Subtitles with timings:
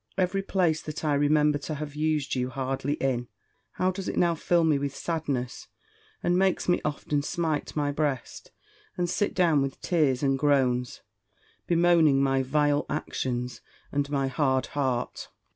[0.17, 3.27] Every place that I remember to have used you hardly in,
[3.73, 5.67] how does it now fill me with sadness,
[6.23, 8.49] and makes me often smite my breast,
[8.97, 11.01] and sit down with tears and groans,
[11.67, 13.61] bemoaning my vile actions,
[13.91, 15.29] and my hard heart!